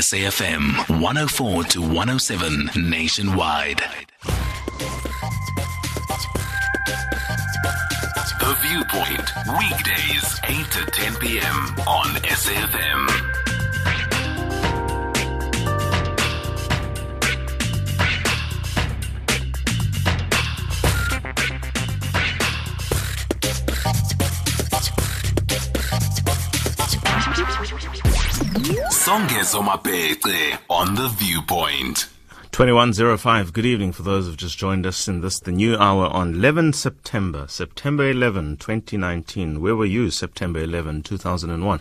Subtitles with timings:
[0.00, 3.82] SAFM 104 to 107 nationwide.
[8.38, 11.56] The Viewpoint, weekdays 8 to 10 p.m.
[11.86, 13.29] on SAFM.
[29.10, 32.09] Songezo Mabece on The Viewpoint.
[32.60, 33.54] 2105.
[33.54, 36.74] Good evening for those who've just joined us in this, the new hour on 11
[36.74, 39.62] September, September 11, 2019.
[39.62, 41.80] Where were you September 11, 2001?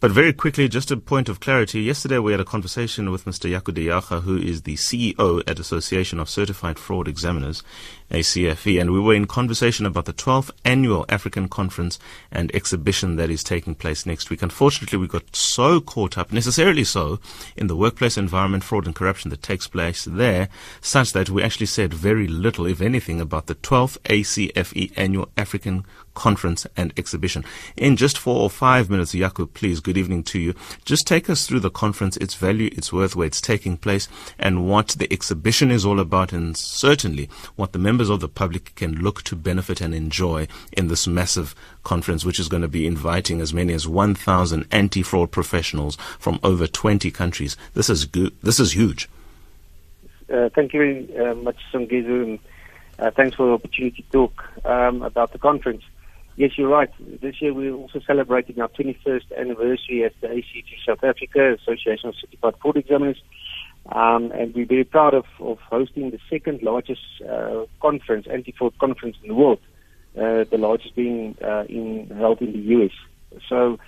[0.00, 1.80] But very quickly, just a point of clarity.
[1.80, 3.42] Yesterday we had a conversation with Mr.
[3.72, 7.62] De Jager, who is the CEO at Association of Certified Fraud Examiners,
[8.10, 11.98] ACFE, and we were in conversation about the 12th annual African conference
[12.30, 14.42] and exhibition that is taking place next week.
[14.42, 17.18] Unfortunately, we got so caught up, necessarily so,
[17.56, 20.48] in the workplace environment, fraud and corruption that takes place there,
[20.80, 25.84] such that we actually said very little, if anything, about the 12th ACFE annual African
[26.16, 27.44] conference and exhibition.
[27.76, 30.54] In just four or five minutes, Jaco, please, good evening to you.
[30.84, 34.68] Just take us through the conference, its value, its worth, where it's taking place, and
[34.68, 38.96] what the exhibition is all about, and certainly what the members of the public can
[38.96, 41.54] look to benefit and enjoy in this massive
[41.84, 46.66] conference, which is going to be inviting as many as 1,000 anti-fraud professionals from over
[46.66, 47.56] 20 countries.
[47.74, 48.34] This is good.
[48.42, 49.08] This is huge.
[50.32, 52.38] Uh, thank you very uh, much, Songezo, and
[52.98, 55.82] uh, thanks for the opportunity to talk um, about the conference.
[56.36, 56.90] Yes, you're right.
[57.22, 62.14] This year we're also celebrating our 21st anniversary as the ACT South Africa, Association of
[62.16, 63.22] Certified Fraud Examiners.
[63.92, 69.16] Um, and we're very proud of, of hosting the second largest uh, conference, anti-fraud conference
[69.22, 69.60] in the world,
[70.16, 72.90] uh, the largest being uh, in, held in the US.
[73.48, 73.78] So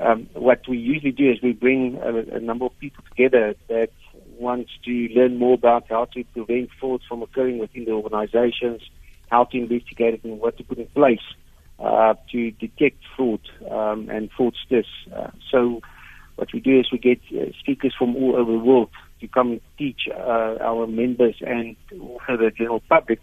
[0.00, 3.90] um, what we usually do is we bring a, a number of people together that
[4.38, 8.82] want to learn more about how to prevent fraud from occurring within the organizations,
[9.30, 11.20] how to investigate it, and what to put in place
[11.78, 13.40] uh, to detect fraud
[13.70, 14.86] um, and fraudsters.
[15.14, 15.80] Uh, so
[16.36, 18.90] what we do is we get uh, speakers from all over the world
[19.20, 23.20] to come and teach uh, our members and also the general public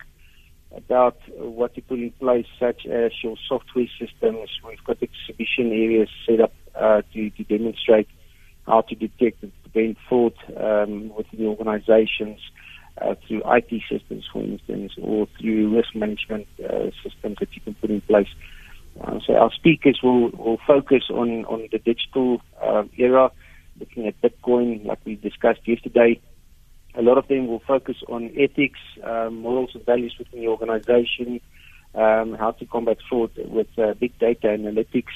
[0.76, 4.50] about what to put in place, such as your software systems.
[4.66, 8.08] We've got exhibition areas set up uh, to, to demonstrate
[8.66, 10.21] how to detect and prevent fraud
[10.84, 12.40] um, within the organizations
[13.02, 17.74] uh, through IT systems, for instance, or through risk management uh, systems that you can
[17.76, 18.28] put in place.
[19.00, 23.32] Uh, so our speakers will, will focus on, on the digital uh, era,
[23.80, 26.20] looking at Bitcoin, like we discussed yesterday.
[26.96, 31.40] A lot of them will focus on ethics, um, morals and values within the organization,
[31.96, 35.14] um, how to combat fraud with uh, big data analytics.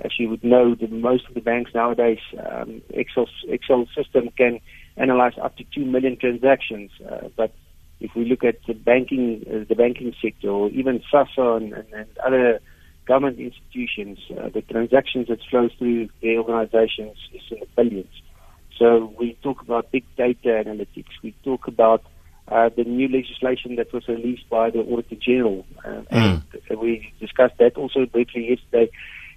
[0.00, 2.18] As you would know, the, most of the banks nowadays,
[2.50, 4.60] um, Excel, Excel system can
[4.96, 6.90] analyze up to 2 million transactions.
[7.00, 7.52] Uh, but
[8.00, 11.92] if we look at the banking, uh, the banking sector, or even SASSA and, and,
[11.92, 12.60] and other
[13.06, 18.22] government institutions, uh, the transactions that flow through their organizations is in the billions.
[18.78, 21.08] So we talk about big data analytics.
[21.22, 22.04] We talk about
[22.48, 25.66] uh, the new legislation that was released by the Auditor General.
[25.84, 26.42] Uh, mm.
[26.68, 28.90] And we discussed that also briefly yesterday,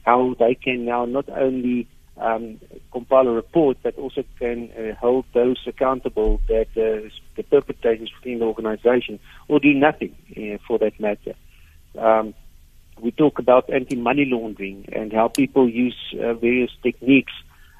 [0.06, 1.88] how they can now not only
[2.20, 2.60] um,
[2.92, 8.40] compile a report, that also can uh, hold those accountable that uh, the perpetrators within
[8.40, 11.34] the organization, or do nothing uh, for that matter.
[11.98, 12.34] Um,
[13.02, 17.32] we talk about anti-money laundering and how people use uh, various techniques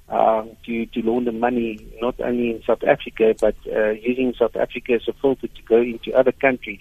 [0.08, 4.94] um, to, to launder money, not only in South Africa, but uh, using South Africa
[4.94, 6.80] as a filter to go into other countries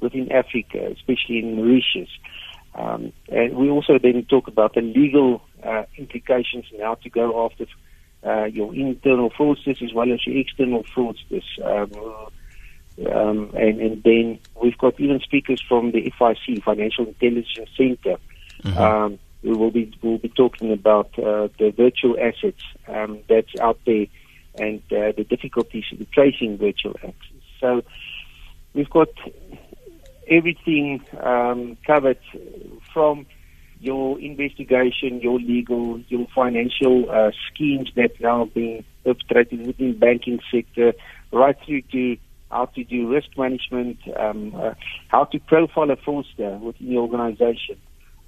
[0.00, 2.10] within Africa, especially in Mauritius.
[2.74, 7.44] Um, and we also then talk about the legal uh, implications and how to go
[7.44, 7.66] after
[8.24, 11.44] uh, your internal fraudsters as well as your external fraudsters.
[11.64, 11.90] Um,
[13.12, 18.16] um, and, and then we've got even speakers from the FIC, Financial Intelligence Center.
[18.64, 18.78] Mm-hmm.
[18.78, 23.78] Um, we will be will be talking about uh, the virtual assets um, that's out
[23.86, 24.06] there
[24.56, 27.16] and uh, the difficulties in tracing virtual assets.
[27.60, 27.82] So
[28.74, 29.10] we've got
[30.26, 32.18] everything um, covered
[32.92, 33.26] from
[33.80, 40.40] your investigation, your legal, your financial uh, schemes that now being perpetrated within the banking
[40.52, 40.92] sector,
[41.32, 42.16] right through to
[42.50, 44.74] how to do risk management, um, uh,
[45.08, 47.76] how to profile a fraudster within the organization,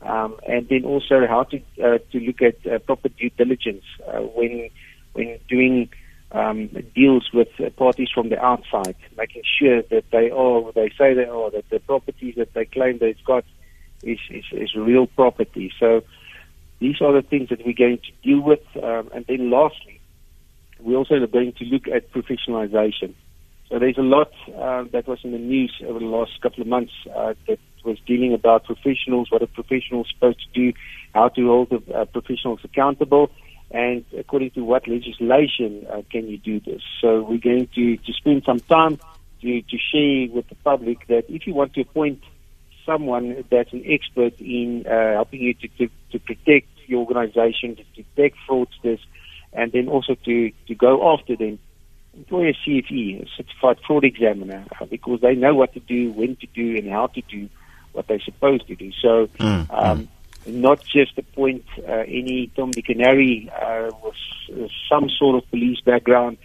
[0.03, 4.19] um, and then also how to uh, to look at uh, proper due diligence uh,
[4.21, 4.69] when
[5.15, 5.89] when doing
[6.33, 11.15] um, deals with parties from the outside, making sure that they are what they say
[11.15, 13.45] they are that the properties that they claim they've got
[14.03, 15.73] is, is, is real property.
[15.79, 16.03] So
[16.79, 18.61] these are the things that we're going to deal with.
[18.83, 20.01] Um, and then lastly,
[20.79, 23.15] we're also going to look at professionalization.
[23.69, 26.67] So there's a lot uh, that was in the news over the last couple of
[26.67, 30.77] months uh, that was dealing about professionals, what a professional is supposed to do,
[31.15, 33.31] how to hold the uh, professionals accountable,
[33.71, 36.83] and according to what legislation uh, can you do this.
[37.01, 38.99] So we're going to, to spend some time
[39.43, 42.23] to, to share with the public that if you want to appoint
[42.91, 47.85] someone that's an expert in uh, helping you to, to, to protect your organization, to
[47.95, 48.99] detect fraudsters,
[49.53, 51.59] and then also to, to go after them,
[52.15, 56.35] employ a CFE, a certified fraud examiner, uh, because they know what to do, when
[56.37, 57.49] to do, and how to do
[57.93, 58.91] what they're supposed to do.
[59.01, 60.09] So, mm, um,
[60.45, 60.53] mm.
[60.53, 66.39] not just appoint uh, any Tom, and Harry uh, with some sort of police background,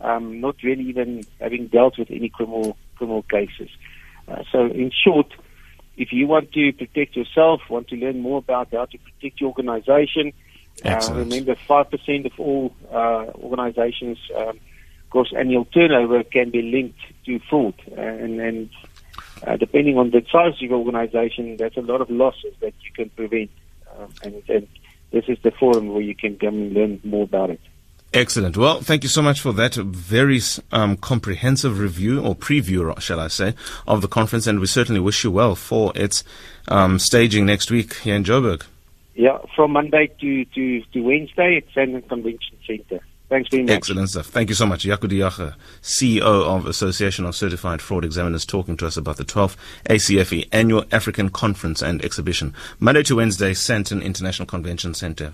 [0.00, 3.68] um, not really even having dealt with any criminal criminal cases.
[4.26, 5.32] Uh, so, in short,
[5.96, 9.48] if you want to protect yourself, want to learn more about how to protect your
[9.48, 10.32] organization,
[10.84, 14.58] uh, remember 5% of all uh, organizations' um,
[15.08, 17.74] gross annual turnover can be linked to fraud.
[17.96, 18.70] And, and
[19.46, 22.90] uh, depending on the size of your organization, that's a lot of losses that you
[22.92, 23.50] can prevent.
[23.96, 24.68] Um, and, and
[25.12, 27.60] this is the forum where you can come and learn more about it.
[28.14, 28.56] Excellent.
[28.56, 30.40] Well, thank you so much for that very
[30.70, 33.54] um, comprehensive review or preview, shall I say,
[33.88, 36.22] of the conference, and we certainly wish you well for its
[36.68, 38.62] um, staging next week here in Joburg.
[39.16, 43.00] Yeah, from Monday to, to, to Wednesday at Sandton Convention Center.
[43.28, 43.72] Thanks very much.
[43.72, 44.26] Excellent stuff.
[44.26, 44.82] Thank you so much.
[44.82, 49.56] De Jager, CEO of Association of Certified Fraud Examiners, talking to us about the 12th
[49.88, 52.54] ACFE Annual African Conference and Exhibition.
[52.78, 55.32] Monday to Wednesday, Sandton International Convention Center.